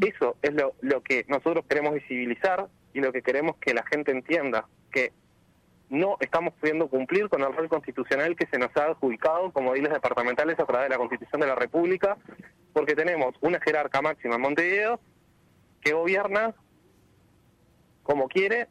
Eso 0.00 0.36
es 0.42 0.52
lo, 0.54 1.02
que 1.02 1.24
nosotros 1.28 1.64
queremos 1.68 1.94
visibilizar 1.94 2.68
y 2.92 3.00
lo 3.00 3.12
que 3.12 3.22
queremos 3.22 3.56
que 3.56 3.74
la 3.74 3.84
gente 3.86 4.12
entienda, 4.12 4.66
que 4.92 5.12
no 5.88 6.16
estamos 6.20 6.54
pudiendo 6.54 6.88
cumplir 6.88 7.28
con 7.28 7.42
el 7.42 7.54
rol 7.54 7.68
constitucional 7.68 8.36
que 8.36 8.46
se 8.46 8.58
nos 8.58 8.74
ha 8.76 8.84
adjudicado 8.86 9.50
como 9.52 9.74
diles 9.74 9.92
departamentales 9.92 10.58
a 10.60 10.64
través 10.64 10.88
de 10.88 10.90
la 10.90 10.98
Constitución 10.98 11.40
de 11.40 11.48
la 11.48 11.56
República, 11.56 12.16
porque 12.72 12.94
tenemos 12.94 13.34
una 13.40 13.60
jerarca 13.60 14.00
máxima 14.00 14.36
en 14.36 14.40
Montevideo 14.40 15.00
que 15.80 15.92
gobierna 15.92 16.54
como 18.02 18.28
quiere 18.28 18.68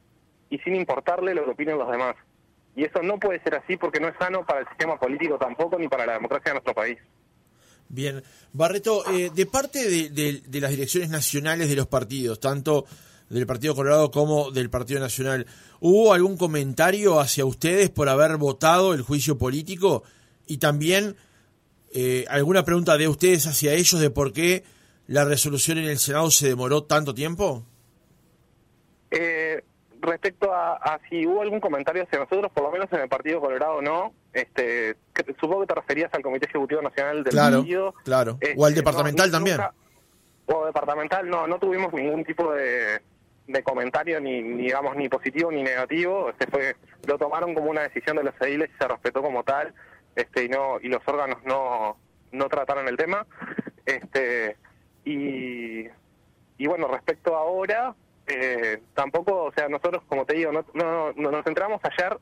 y 0.49 0.59
sin 0.59 0.75
importarle 0.75 1.33
lo 1.33 1.43
que 1.45 1.51
opinen 1.51 1.77
los 1.77 1.91
demás. 1.91 2.15
Y 2.75 2.85
eso 2.85 3.01
no 3.01 3.19
puede 3.19 3.41
ser 3.41 3.55
así 3.55 3.77
porque 3.77 3.99
no 3.99 4.07
es 4.07 4.15
sano 4.17 4.45
para 4.45 4.61
el 4.61 4.67
sistema 4.69 4.97
político 4.97 5.38
tampoco 5.38 5.77
ni 5.77 5.88
para 5.88 6.05
la 6.05 6.13
democracia 6.13 6.51
de 6.51 6.53
nuestro 6.53 6.73
país. 6.73 6.97
Bien, 7.89 8.24
Barreto, 8.53 9.03
eh, 9.12 9.31
de 9.34 9.46
parte 9.48 10.10
de, 10.10 10.62
las 10.62 10.69
direcciones 10.69 11.10
nacionales 11.10 11.69
de 11.69 11.75
los 11.75 11.88
partidos, 11.88 12.39
tanto 12.39 12.86
del 13.29 13.48
Partido 13.48 13.75
Colorado 13.75 14.12
como 14.12 14.51
del 14.51 14.69
Partido 14.69 15.00
Nacional. 15.00 15.48
¿Hubo 15.79 16.13
algún 16.13 16.38
comentario 16.38 17.19
hacia 17.19 17.46
ustedes 17.46 17.89
por 17.89 18.08
haber 18.08 18.38
votado 18.38 18.93
el 18.93 19.01
juicio 19.01 19.39
político? 19.39 20.03
Y 20.46 20.58
también 20.58 21.15
eh, 21.91 22.25
alguna 22.29 22.63
pregunta 22.63 22.96
de 22.98 23.08
ustedes 23.08 23.48
hacia 23.48 23.74
ellos 23.74 24.00
de 24.00 24.12
por 24.12 24.34
qué 24.34 24.63
la 25.08 25.25
resolución 25.25 25.79
en 25.79 25.86
el 25.86 25.98
Senado 25.98 26.29
se 26.29 26.48
demoró 26.48 26.84
tanto 26.84 27.15
tiempo? 27.15 27.65
Eh, 29.10 29.63
respecto 30.01 30.53
a, 30.53 30.99
si 31.09 31.25
hubo 31.27 31.41
algún 31.41 31.59
comentario 31.59 32.03
hacia 32.03 32.19
nosotros, 32.19 32.51
por 32.51 32.63
lo 32.63 32.71
menos 32.71 32.91
en 32.91 33.01
el 33.01 33.09
Partido 33.09 33.41
Colorado 33.41 33.81
no. 33.81 34.13
Este, 34.33 34.95
supongo 35.39 35.61
que 35.61 35.67
te 35.67 35.75
referías 35.75 36.13
al 36.13 36.21
Comité 36.21 36.45
Ejecutivo 36.45 36.81
Nacional 36.81 37.23
del 37.23 37.33
claro, 37.33 37.57
Partido. 37.57 37.93
Claro, 38.03 38.39
o 38.55 38.65
al 38.65 38.71
este, 38.71 38.81
departamental 38.81 39.31
también. 39.31 39.57
o 40.45 40.65
departamental, 40.65 41.29
no, 41.29 41.47
no 41.47 41.59
tuvimos 41.59 41.91
ningún 41.93 42.23
tipo 42.23 42.51
de, 42.53 43.01
de 43.49 43.63
comentario 43.63 44.21
ni, 44.21 44.43
digamos 44.43 44.95
ni 44.95 45.09
positivo 45.09 45.51
ni 45.51 45.63
negativo 45.63 46.29
este 46.29 46.45
fue 46.45 46.75
lo 47.07 47.17
tomaron 47.17 47.55
como 47.55 47.71
una 47.71 47.81
decisión 47.81 48.17
de 48.17 48.23
los 48.23 48.35
ediles 48.41 48.69
y 48.69 48.77
se 48.77 48.87
respetó 48.87 49.23
como 49.23 49.43
tal 49.43 49.73
este 50.15 50.45
y 50.45 50.49
no 50.49 50.79
y 50.79 50.87
los 50.87 51.01
órganos 51.07 51.43
no 51.45 51.97
no 52.31 52.47
trataron 52.47 52.87
el 52.87 52.95
tema 52.95 53.25
este 53.87 54.55
y 55.03 55.87
y 56.59 56.67
bueno 56.67 56.87
respecto 56.87 57.35
a 57.35 57.39
ahora 57.39 57.95
eh, 58.29 58.81
tampoco 58.93 59.45
o 59.45 59.51
sea 59.51 59.67
nosotros 59.67 60.03
como 60.07 60.25
te 60.25 60.36
digo 60.36 60.51
no, 60.51 60.63
no, 60.74 61.13
nos 61.13 61.43
centramos 61.43 61.81
ayer 61.83 62.17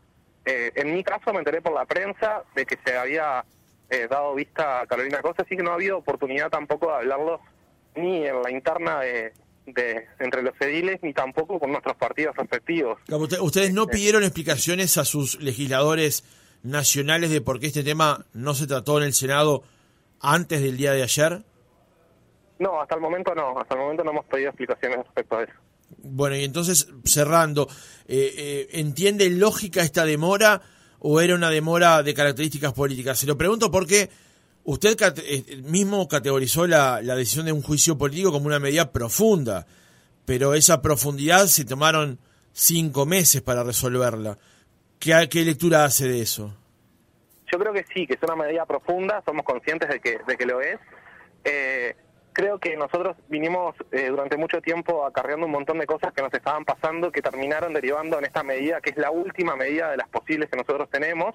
eh, 0.45 0.71
en 0.75 0.93
mi 0.93 1.03
caso 1.03 1.33
me 1.33 1.39
enteré 1.39 1.61
por 1.61 1.73
la 1.73 1.85
prensa 1.85 2.43
de 2.55 2.65
que 2.65 2.77
se 2.85 2.97
había 2.97 3.43
eh, 3.89 4.07
dado 4.09 4.33
vista 4.35 4.81
a 4.81 4.87
Carolina 4.87 5.21
Cosa 5.21 5.43
así 5.43 5.57
que 5.57 5.63
no 5.63 5.71
ha 5.71 5.75
habido 5.75 5.97
oportunidad 5.97 6.49
tampoco 6.49 6.87
de 6.87 6.95
hablarlo 6.95 7.41
ni 7.95 8.25
en 8.25 8.41
la 8.41 8.51
interna 8.51 9.01
de 9.01 9.33
de 9.67 10.07
entre 10.19 10.41
los 10.43 10.53
ediles 10.61 10.99
ni 11.03 11.13
tampoco 11.13 11.59
con 11.59 11.71
nuestros 11.71 11.95
partidos 11.97 12.35
respectivos. 12.35 12.99
¿Ustedes 13.41 13.73
no 13.73 13.83
este, 13.83 13.97
pidieron 13.97 14.23
explicaciones 14.23 14.97
a 14.97 15.05
sus 15.05 15.41
legisladores 15.41 16.23
nacionales 16.63 17.31
de 17.31 17.41
por 17.41 17.59
qué 17.59 17.67
este 17.67 17.83
tema 17.83 18.25
no 18.33 18.53
se 18.53 18.65
trató 18.65 18.97
en 18.97 19.03
el 19.03 19.13
Senado 19.13 19.63
antes 20.21 20.61
del 20.61 20.77
día 20.77 20.93
de 20.93 21.03
ayer? 21.03 21.43
No, 22.59 22.81
hasta 22.81 22.95
el 22.95 23.01
momento 23.01 23.35
no. 23.35 23.59
Hasta 23.59 23.75
el 23.75 23.81
momento 23.81 24.03
no 24.03 24.11
hemos 24.11 24.25
pedido 24.25 24.49
explicaciones 24.49 24.99
respecto 24.99 25.37
a 25.37 25.43
eso. 25.43 25.53
Bueno, 25.97 26.35
y 26.35 26.43
entonces, 26.43 26.87
cerrando, 27.03 27.67
eh, 28.07 28.33
eh, 28.37 28.67
¿entiende 28.73 29.29
lógica 29.29 29.81
esta 29.81 30.05
demora 30.05 30.61
o 30.99 31.21
era 31.21 31.35
una 31.35 31.49
demora 31.49 32.03
de 32.03 32.13
características 32.13 32.73
políticas? 32.73 33.19
Se 33.19 33.27
lo 33.27 33.37
pregunto 33.37 33.71
porque 33.71 34.09
Usted 34.67 34.97
eh, 35.23 35.61
mismo 35.63 36.09
categorizó 36.09 36.67
la, 36.67 36.99
decisión 36.99 37.45
de 37.45 37.53
un 37.53 37.61
juicio 37.61 37.97
político 37.97 38.33
como 38.33 38.47
una 38.47 38.59
medida 38.59 38.91
profunda, 38.91 39.65
pero 40.25 40.55
esa 40.55 40.81
profundidad 40.81 41.45
se 41.45 41.63
tomaron 41.63 42.19
cinco 42.51 43.05
meses 43.05 43.41
para 43.41 43.63
resolverla. 43.63 44.37
¿Qué, 44.99 45.29
qué 45.31 45.45
lectura 45.45 45.85
hace 45.85 46.09
de 46.09 46.21
eso? 46.21 46.53
Yo 47.49 47.57
creo 47.57 47.71
que 47.71 47.85
sí, 47.93 48.05
que 48.05 48.15
es 48.15 48.23
una 48.23 48.35
medida 48.35 48.65
profunda, 48.65 49.23
somos 49.25 49.45
conscientes 49.45 49.87
de 49.87 50.01
que, 50.01 50.19
de 50.27 50.35
que 50.35 50.45
lo 50.45 50.59
es. 50.59 50.77
Eh, 51.45 51.95
creo 52.37 52.59
que 52.59 52.77
nosotros 52.77 53.17
vinimos 53.29 53.75
eh, 53.91 54.09
durante 54.09 54.37
mucho 54.37 54.61
tiempo 54.61 55.07
acarreando 55.07 55.47
un 55.47 55.51
montón 55.51 55.79
de 55.79 55.87
cosas 55.87 56.13
que 56.13 56.21
nos 56.21 56.31
estaban 56.31 56.65
pasando, 56.65 57.11
que 57.11 57.23
terminaron 57.23 57.73
derivando 57.73 58.19
en 58.19 58.25
esta 58.25 58.43
medida, 58.43 58.79
que 58.79 58.91
es 58.91 58.97
la 58.97 59.09
última 59.09 59.55
medida 59.55 59.89
de 59.89 59.97
las 59.97 60.07
posibles 60.07 60.47
que 60.47 60.55
nosotros 60.55 60.87
tenemos, 60.91 61.33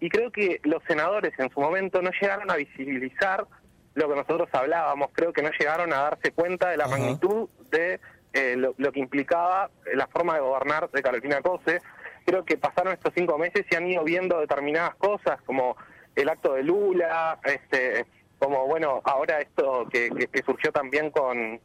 y 0.00 0.08
creo 0.08 0.32
que 0.32 0.60
los 0.62 0.82
senadores 0.84 1.38
en 1.38 1.50
su 1.50 1.60
momento 1.60 2.00
no 2.00 2.10
llegaron 2.18 2.50
a 2.50 2.56
visibilizar 2.56 3.46
lo 3.92 4.08
que 4.08 4.16
nosotros 4.16 4.48
hablábamos, 4.52 5.10
creo 5.12 5.34
que 5.34 5.42
no 5.42 5.50
llegaron 5.58 5.92
a 5.92 5.96
darse 5.96 6.32
cuenta 6.32 6.70
de 6.70 6.78
la 6.78 6.88
magnitud 6.88 7.50
de 7.70 8.00
eh, 8.32 8.56
lo, 8.56 8.92
que 8.92 9.00
implicaba 9.00 9.70
la 9.92 10.06
forma 10.06 10.36
de 10.36 10.40
gobernar 10.40 10.90
de 10.90 11.02
Carolina 11.02 11.42
Cose. 11.42 11.82
Creo 12.24 12.46
que 12.46 12.56
pasaron 12.56 12.94
estos 12.94 13.12
cinco 13.14 13.36
meses 13.36 13.66
y 13.70 13.74
han 13.74 13.86
ido 13.86 14.02
viendo 14.02 14.40
determinadas 14.40 14.94
cosas, 14.94 15.42
como 15.42 15.76
el 16.16 16.30
acto 16.30 16.54
de 16.54 16.62
Lula, 16.62 17.38
este, 17.44 18.06
como 18.44 18.66
bueno, 18.66 19.00
ahora 19.04 19.40
esto 19.40 19.88
que, 19.90 20.10
surgió 20.44 20.70
también 20.70 21.10
con, 21.10 21.58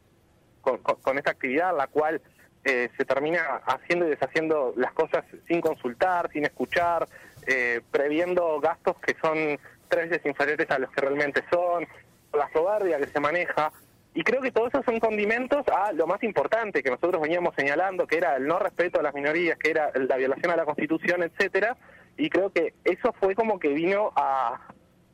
con, 0.62 1.18
esta 1.18 1.32
actividad, 1.32 1.76
la 1.76 1.88
cual 1.88 2.22
eh, 2.64 2.88
se 2.96 3.04
termina 3.04 3.60
haciendo 3.66 4.06
y 4.06 4.10
deshaciendo 4.10 4.72
las 4.76 4.90
cosas 4.92 5.26
sin 5.46 5.60
consultar, 5.60 6.30
sin 6.32 6.46
escuchar, 6.46 7.06
eh, 7.46 7.82
previendo 7.90 8.58
gastos 8.60 8.96
que 9.00 9.14
son 9.20 9.58
tres 9.88 10.08
veces 10.08 10.24
inferiores 10.24 10.70
a 10.70 10.78
los 10.78 10.90
que 10.90 11.02
realmente 11.02 11.44
son, 11.52 11.86
la 12.32 12.50
soberbia 12.50 12.96
que 12.96 13.08
se 13.08 13.20
maneja. 13.20 13.70
Y 14.14 14.24
creo 14.24 14.40
que 14.40 14.50
todos 14.50 14.68
esos 14.68 14.86
son 14.86 15.00
condimentos 15.00 15.66
a 15.68 15.92
lo 15.92 16.06
más 16.06 16.22
importante 16.22 16.82
que 16.82 16.90
nosotros 16.90 17.20
veníamos 17.20 17.54
señalando, 17.56 18.06
que 18.06 18.16
era 18.16 18.36
el 18.36 18.46
no 18.46 18.58
respeto 18.58 19.00
a 19.00 19.02
las 19.02 19.12
minorías, 19.12 19.58
que 19.58 19.70
era 19.70 19.92
la 19.94 20.16
violación 20.16 20.50
a 20.50 20.56
la 20.56 20.64
Constitución, 20.64 21.22
etcétera. 21.24 21.76
Y 22.16 22.30
creo 22.30 22.50
que 22.50 22.72
eso 22.84 23.12
fue 23.20 23.34
como 23.34 23.58
que 23.58 23.68
vino 23.68 24.12
a, 24.16 24.60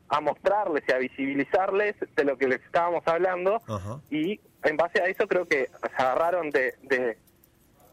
a 0.09 0.21
mostrarles 0.21 0.83
y 0.87 0.91
a 0.91 0.97
visibilizarles 0.97 1.95
de 2.15 2.23
lo 2.23 2.37
que 2.37 2.47
les 2.47 2.61
estábamos 2.63 3.03
hablando. 3.07 3.61
Y 4.09 4.39
en 4.63 4.77
base 4.77 5.01
a 5.01 5.05
eso 5.05 5.27
creo 5.27 5.45
que 5.45 5.69
se 5.81 6.01
agarraron 6.01 6.49
de, 6.49 6.73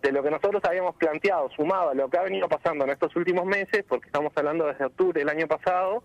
de 0.04 0.12
lo 0.12 0.22
que 0.22 0.30
nosotros 0.30 0.62
habíamos 0.64 0.96
planteado, 0.96 1.48
sumado 1.56 1.90
a 1.90 1.94
lo 1.94 2.10
que 2.10 2.18
ha 2.18 2.22
venido 2.22 2.46
pasando 2.46 2.84
en 2.84 2.90
estos 2.90 3.16
últimos 3.16 3.46
meses, 3.46 3.86
porque 3.88 4.06
estamos 4.06 4.32
hablando 4.36 4.66
desde 4.66 4.84
octubre 4.84 5.18
del 5.18 5.30
año 5.30 5.48
pasado, 5.48 6.04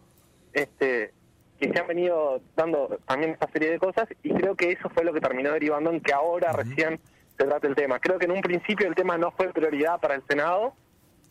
este, 0.54 1.12
que 1.60 1.70
se 1.70 1.80
han 1.80 1.88
venido 1.88 2.42
dando 2.56 2.98
también 3.06 3.32
esta 3.32 3.52
serie 3.52 3.72
de 3.72 3.78
cosas, 3.78 4.08
y 4.24 4.34
creo 4.34 4.56
que 4.56 4.72
eso 4.72 4.90
fue 4.90 5.04
lo 5.04 5.12
que 5.12 5.20
terminó 5.20 5.52
derivando 5.52 5.92
en 5.92 6.00
que 6.00 6.14
ahora 6.14 6.54
recién 6.54 6.98
se 7.38 7.44
trate 7.44 7.68
el 7.68 7.76
tema. 7.76 8.00
Creo 8.00 8.18
que 8.18 8.26
en 8.26 8.32
un 8.32 8.42
principio 8.42 8.88
el 8.88 8.96
tema 8.96 9.18
no 9.18 9.32
fue 9.32 9.52
prioridad 9.52 10.00
para 10.00 10.16
el 10.16 10.24
Senado, 10.30 10.74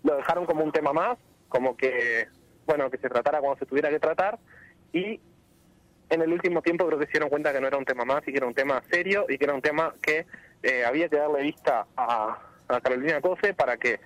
lo 0.04 0.16
dejaron 0.16 0.44
como 0.44 0.62
un 0.62 0.70
tema 0.70 0.92
más, 0.92 1.16
como 1.49 1.75
que, 1.75 2.28
bueno, 2.66 2.90
que 2.90 2.99
se 2.99 3.08
tratara 3.08 3.40
cuando 3.40 3.58
se 3.58 3.64
tuviera 3.64 3.88
que 3.88 3.99
tratar, 3.99 4.38
y 4.92 5.21
en 6.11 6.23
el 6.23 6.33
último 6.33 6.62
tiempo 6.62 6.87
creo 6.87 6.99
que 6.99 7.07
se 7.07 7.12
dieron 7.12 7.28
cuenta 7.28 7.52
que 7.52 7.61
no 7.61 7.66
era 7.66 7.76
un 7.76 7.85
tema 7.85 8.04
más 8.04 8.26
y 8.26 8.33
que 8.33 8.38
era 8.38 8.47
un 8.47 8.54
tema 8.54 8.83
serio 8.90 9.26
y 9.28 9.37
que 9.37 9.45
era 9.45 9.54
un 9.54 9.62
tema 9.62 9.95
que 10.00 10.26
eh, 10.62 10.85
había 10.85 11.09
que 11.09 11.16
darle 11.16 11.42
vista 11.42 11.87
a, 11.97 12.38
a 12.68 12.80
Carolina 12.80 13.21
Cose 13.21 13.54
para 13.54 13.76
que 13.76 14.00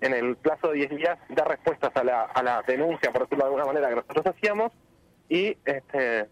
en 0.00 0.12
el 0.12 0.36
plazo 0.36 0.68
de 0.68 0.86
10 0.86 0.90
días 0.90 1.18
da 1.30 1.44
respuestas 1.44 1.90
a 1.94 2.04
la, 2.04 2.22
a 2.24 2.42
la 2.42 2.62
denuncia, 2.62 3.10
por 3.12 3.22
decirlo 3.22 3.44
de 3.44 3.48
alguna 3.48 3.66
manera, 3.66 3.88
que 3.88 3.96
nosotros 3.96 4.26
hacíamos 4.26 4.72
y 5.28 5.56
este 5.64 6.28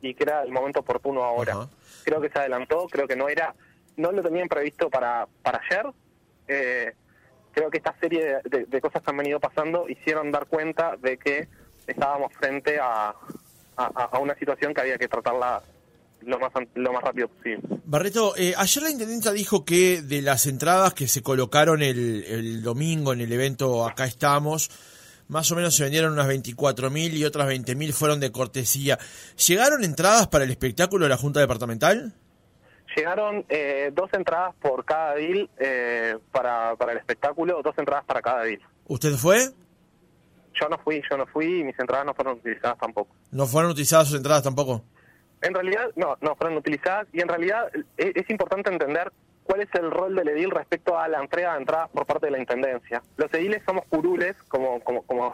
y 0.00 0.14
que 0.14 0.24
era 0.24 0.42
el 0.42 0.52
momento 0.52 0.80
oportuno 0.80 1.24
ahora. 1.24 1.68
Creo 2.04 2.20
que 2.20 2.30
se 2.30 2.38
adelantó, 2.38 2.86
creo 2.88 3.08
que 3.08 3.16
no 3.16 3.28
era, 3.28 3.54
no 3.96 4.12
lo 4.12 4.22
tenían 4.22 4.46
previsto 4.46 4.90
para, 4.90 5.26
para 5.42 5.60
ayer. 5.68 5.86
Eh, 6.46 6.92
creo 7.52 7.68
que 7.68 7.78
esta 7.78 7.96
serie 7.98 8.38
de, 8.44 8.66
de, 8.66 8.80
cosas 8.80 9.02
que 9.02 9.10
han 9.10 9.16
venido 9.16 9.40
pasando 9.40 9.88
hicieron 9.88 10.30
dar 10.30 10.46
cuenta 10.46 10.96
de 10.98 11.18
que 11.18 11.48
estábamos 11.88 12.32
frente 12.34 12.78
a, 12.78 13.14
a, 13.76 13.84
a 13.86 14.18
una 14.18 14.34
situación 14.36 14.72
que 14.74 14.80
había 14.80 14.98
que 14.98 15.08
tratarla 15.08 15.62
lo 16.22 16.38
más, 16.38 16.52
lo 16.74 16.92
más 16.92 17.02
rápido 17.02 17.28
posible. 17.28 17.62
Barreto, 17.84 18.34
eh, 18.36 18.54
ayer 18.56 18.82
la 18.82 18.90
intendenta 18.90 19.32
dijo 19.32 19.64
que 19.64 20.02
de 20.02 20.22
las 20.22 20.46
entradas 20.46 20.94
que 20.94 21.08
se 21.08 21.22
colocaron 21.22 21.82
el, 21.82 22.24
el 22.24 22.62
domingo 22.62 23.12
en 23.12 23.20
el 23.20 23.32
evento 23.32 23.86
Acá 23.86 24.04
estamos, 24.04 24.70
más 25.28 25.50
o 25.52 25.56
menos 25.56 25.74
se 25.74 25.84
vendieron 25.84 26.12
unas 26.12 26.28
24.000 26.28 27.12
y 27.12 27.24
otras 27.24 27.48
20.000 27.48 27.92
fueron 27.92 28.20
de 28.20 28.32
cortesía. 28.32 28.98
¿Llegaron 29.46 29.84
entradas 29.84 30.28
para 30.28 30.44
el 30.44 30.50
espectáculo 30.50 31.04
de 31.04 31.10
la 31.10 31.16
Junta 31.16 31.40
Departamental? 31.40 32.12
Llegaron 32.96 33.44
eh, 33.48 33.92
dos 33.94 34.10
entradas 34.12 34.54
por 34.60 34.84
cada 34.84 35.14
deal 35.14 35.48
eh, 35.58 36.16
para, 36.32 36.74
para 36.76 36.92
el 36.92 36.98
espectáculo, 36.98 37.60
dos 37.62 37.76
entradas 37.78 38.04
para 38.04 38.22
cada 38.22 38.42
deal. 38.42 38.60
¿Usted 38.86 39.14
fue? 39.14 39.38
Yo 40.60 40.68
no 40.68 40.78
fui, 40.78 41.02
yo 41.10 41.16
no 41.16 41.26
fui 41.26 41.60
y 41.60 41.64
mis 41.64 41.78
entradas 41.78 42.06
no 42.06 42.14
fueron 42.14 42.34
utilizadas 42.34 42.78
tampoco. 42.78 43.14
¿No 43.30 43.46
fueron 43.46 43.70
utilizadas 43.70 44.08
sus 44.08 44.16
entradas 44.16 44.42
tampoco? 44.42 44.82
En 45.40 45.54
realidad, 45.54 45.90
no, 45.96 46.16
no 46.20 46.34
fueron 46.34 46.56
utilizadas 46.56 47.06
y 47.12 47.20
en 47.20 47.28
realidad 47.28 47.70
es, 47.96 48.16
es 48.16 48.30
importante 48.30 48.70
entender 48.70 49.12
cuál 49.44 49.62
es 49.62 49.74
el 49.74 49.90
rol 49.90 50.14
del 50.14 50.28
edil 50.28 50.50
respecto 50.50 50.98
a 50.98 51.08
la 51.08 51.20
entrega 51.20 51.52
de 51.52 51.60
entradas 51.60 51.88
por 51.90 52.04
parte 52.04 52.26
de 52.26 52.32
la 52.32 52.38
Intendencia. 52.38 53.02
Los 53.16 53.32
ediles 53.32 53.62
somos 53.64 53.84
curules, 53.86 54.36
como, 54.48 54.80
como, 54.80 55.02
como, 55.02 55.32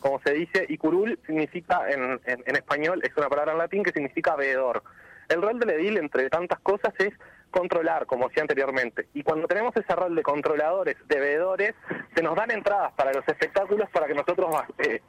como 0.00 0.20
se 0.20 0.32
dice, 0.32 0.66
y 0.68 0.76
curul 0.78 1.18
significa 1.26 1.88
en, 1.88 2.20
en, 2.24 2.42
en 2.44 2.56
español, 2.56 3.00
es 3.04 3.16
una 3.16 3.28
palabra 3.28 3.52
en 3.52 3.58
latín 3.58 3.84
que 3.84 3.92
significa 3.92 4.34
veedor. 4.34 4.82
El 5.28 5.40
rol 5.40 5.60
del 5.60 5.70
edil, 5.70 5.96
entre 5.98 6.28
tantas 6.28 6.58
cosas, 6.60 6.92
es 6.98 7.14
controlar, 7.52 8.06
como 8.06 8.26
decía 8.26 8.42
anteriormente. 8.42 9.06
Y 9.14 9.22
cuando 9.22 9.46
tenemos 9.46 9.76
ese 9.76 9.94
rol 9.94 10.16
de 10.16 10.22
controladores, 10.22 10.96
de 11.06 11.20
veedores, 11.20 11.74
se 12.16 12.22
nos 12.22 12.34
dan 12.34 12.50
entradas 12.50 12.92
para 12.94 13.12
los 13.12 13.26
espectáculos 13.28 13.88
para 13.90 14.08
que 14.08 14.14
nosotros 14.14 14.52
eh, 14.78 15.00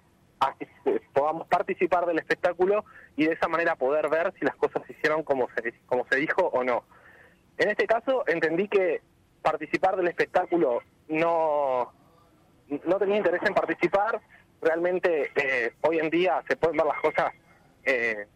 eh, 0.86 1.00
podamos 1.14 1.48
participar 1.48 2.06
del 2.06 2.20
espectáculo 2.20 2.86
y 3.16 3.26
de 3.26 3.34
esa 3.34 3.48
manera 3.48 3.76
poder 3.76 4.10
ver 4.10 4.34
si 4.38 4.46
las 4.46 4.56
cosas 4.56 4.84
se 4.86 4.94
hicieron 4.94 5.24
como 5.24 5.48
se, 5.56 5.74
como 5.88 6.06
se 6.08 6.18
dijo 6.18 6.48
o 6.48 6.64
no. 6.64 6.84
En 7.58 7.70
este 7.70 7.88
caso 7.88 8.24
entendí 8.28 8.68
que 8.68 9.02
participar 9.42 9.96
del 9.96 10.08
espectáculo 10.08 10.82
no, 11.08 11.94
no 12.86 12.98
tenía 12.98 13.18
interés 13.18 13.42
en 13.44 13.54
participar. 13.54 14.22
Realmente 14.62 15.32
eh, 15.36 15.74
hoy 15.82 16.00
en 16.00 16.10
día 16.10 16.44
se 16.48 16.56
pueden 16.56 16.78
ver 16.78 16.86
las 16.88 17.02
cosas 17.02 17.34
eh, 17.86 18.28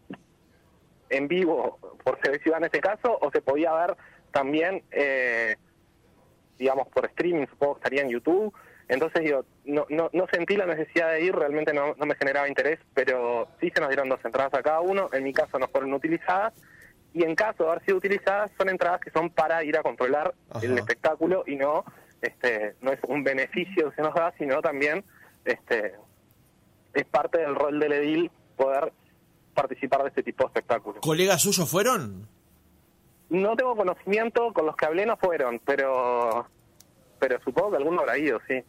en 1.10 1.28
vivo 1.28 1.78
por 2.04 2.16
televisión 2.18 2.56
en 2.58 2.64
este 2.64 2.80
caso 2.80 3.18
o 3.20 3.30
se 3.30 3.40
podía 3.40 3.72
ver 3.72 3.96
también, 4.32 4.82
eh, 4.90 5.56
digamos, 6.58 6.88
por 6.88 7.06
streaming, 7.06 7.46
supongo 7.46 7.74
que 7.74 7.78
estaría 7.78 8.02
en 8.02 8.10
YouTube. 8.10 8.54
Entonces 8.88 9.28
yo 9.28 9.44
no, 9.64 9.84
no, 9.90 10.08
no 10.12 10.26
sentí 10.32 10.56
la 10.56 10.66
necesidad 10.66 11.12
de 11.12 11.22
ir, 11.22 11.34
realmente 11.34 11.72
no, 11.74 11.94
no 11.96 12.06
me 12.06 12.14
generaba 12.14 12.48
interés, 12.48 12.78
pero 12.94 13.48
sí 13.60 13.70
se 13.74 13.80
nos 13.80 13.90
dieron 13.90 14.08
dos 14.08 14.20
entradas 14.24 14.54
a 14.54 14.62
cada 14.62 14.80
uno. 14.80 15.10
En 15.12 15.24
mi 15.24 15.32
caso 15.32 15.58
no 15.58 15.68
fueron 15.68 15.92
utilizadas 15.92 16.54
y 17.12 17.24
en 17.24 17.34
caso 17.34 17.64
de 17.64 17.70
haber 17.70 17.84
sido 17.84 17.96
utilizadas 17.96 18.50
son 18.56 18.68
entradas 18.68 19.00
que 19.00 19.10
son 19.10 19.30
para 19.30 19.64
ir 19.64 19.76
a 19.76 19.82
controlar 19.82 20.34
Ajá. 20.50 20.64
el 20.64 20.78
espectáculo 20.78 21.44
y 21.46 21.56
no 21.56 21.84
este 22.20 22.74
no 22.80 22.92
es 22.92 23.00
un 23.06 23.24
beneficio 23.24 23.90
que 23.90 23.96
se 23.96 24.02
nos 24.02 24.14
da 24.14 24.32
sino 24.38 24.60
también 24.60 25.04
este 25.44 25.94
es 26.94 27.04
parte 27.06 27.38
del 27.38 27.54
rol 27.54 27.80
del 27.80 27.92
edil 27.92 28.30
poder 28.56 28.92
participar 29.58 30.02
de 30.02 30.08
este 30.10 30.22
tipo 30.22 30.44
de 30.44 30.48
espectáculos 30.48 31.00
¿Colegas 31.02 31.42
suyos 31.42 31.68
fueron? 31.68 32.28
no 33.30 33.56
tengo 33.56 33.74
conocimiento 33.76 34.52
con 34.52 34.64
los 34.66 34.76
que 34.76 34.86
hablé 34.86 35.04
no 35.04 35.16
fueron 35.16 35.60
pero 35.64 36.46
pero 37.18 37.40
supongo 37.42 37.70
que 37.72 37.76
alguno 37.78 38.00
habrá 38.00 38.16
ido 38.16 38.38
sí 38.46 38.62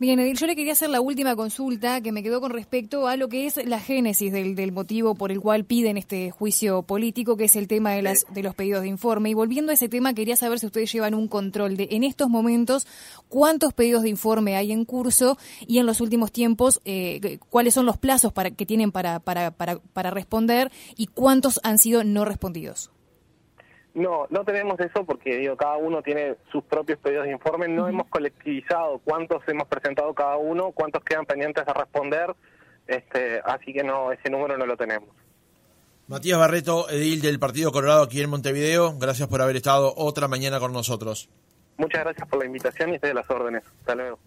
Bien, 0.00 0.20
Edil, 0.20 0.38
yo 0.38 0.46
le 0.46 0.54
quería 0.54 0.74
hacer 0.74 0.90
la 0.90 1.00
última 1.00 1.34
consulta 1.34 2.00
que 2.00 2.12
me 2.12 2.22
quedó 2.22 2.40
con 2.40 2.52
respecto 2.52 3.08
a 3.08 3.16
lo 3.16 3.28
que 3.28 3.46
es 3.46 3.56
la 3.66 3.80
génesis 3.80 4.30
del, 4.32 4.54
del 4.54 4.70
motivo 4.70 5.16
por 5.16 5.32
el 5.32 5.40
cual 5.40 5.64
piden 5.64 5.96
este 5.96 6.30
juicio 6.30 6.82
político, 6.82 7.36
que 7.36 7.46
es 7.46 7.56
el 7.56 7.66
tema 7.66 7.90
de, 7.90 8.02
las, 8.02 8.24
de 8.32 8.44
los 8.44 8.54
pedidos 8.54 8.82
de 8.82 8.88
informe. 8.88 9.30
Y 9.30 9.34
volviendo 9.34 9.72
a 9.72 9.74
ese 9.74 9.88
tema, 9.88 10.14
quería 10.14 10.36
saber 10.36 10.60
si 10.60 10.66
ustedes 10.66 10.92
llevan 10.92 11.14
un 11.14 11.26
control 11.26 11.76
de, 11.76 11.88
en 11.90 12.04
estos 12.04 12.28
momentos, 12.28 12.86
cuántos 13.28 13.72
pedidos 13.72 14.04
de 14.04 14.10
informe 14.10 14.54
hay 14.54 14.70
en 14.70 14.84
curso 14.84 15.36
y 15.66 15.78
en 15.78 15.86
los 15.86 16.00
últimos 16.00 16.30
tiempos, 16.30 16.80
eh, 16.84 17.40
cuáles 17.50 17.74
son 17.74 17.84
los 17.84 17.98
plazos 17.98 18.32
para, 18.32 18.52
que 18.52 18.66
tienen 18.66 18.92
para, 18.92 19.18
para, 19.18 19.50
para, 19.50 19.80
para 19.80 20.10
responder 20.10 20.70
y 20.96 21.08
cuántos 21.08 21.58
han 21.64 21.78
sido 21.78 22.04
no 22.04 22.24
respondidos. 22.24 22.92
No, 23.98 24.26
no 24.30 24.44
tenemos 24.44 24.78
eso 24.78 25.04
porque 25.04 25.36
digo, 25.38 25.56
cada 25.56 25.76
uno 25.76 26.02
tiene 26.02 26.36
sus 26.52 26.62
propios 26.62 27.00
pedidos 27.00 27.24
de 27.24 27.32
informe. 27.32 27.66
No 27.66 27.88
hemos 27.88 28.06
colectivizado 28.06 29.00
cuántos 29.04 29.42
hemos 29.48 29.66
presentado 29.66 30.14
cada 30.14 30.36
uno, 30.36 30.70
cuántos 30.70 31.02
quedan 31.02 31.26
pendientes 31.26 31.66
de 31.66 31.72
responder. 31.72 32.32
Este, 32.86 33.40
así 33.44 33.72
que 33.72 33.82
no, 33.82 34.12
ese 34.12 34.30
número 34.30 34.56
no 34.56 34.66
lo 34.66 34.76
tenemos. 34.76 35.08
Matías 36.06 36.38
Barreto, 36.38 36.88
edil 36.88 37.20
del 37.20 37.40
Partido 37.40 37.72
Colorado 37.72 38.04
aquí 38.04 38.22
en 38.22 38.30
Montevideo, 38.30 38.96
gracias 38.98 39.28
por 39.28 39.42
haber 39.42 39.56
estado 39.56 39.92
otra 39.96 40.28
mañana 40.28 40.60
con 40.60 40.72
nosotros. 40.72 41.28
Muchas 41.76 42.02
gracias 42.02 42.28
por 42.28 42.38
la 42.38 42.46
invitación 42.46 42.90
y 42.90 42.94
estoy 42.94 43.10
a 43.10 43.14
las 43.14 43.28
órdenes. 43.28 43.64
Hasta 43.80 43.94
luego. 43.96 44.18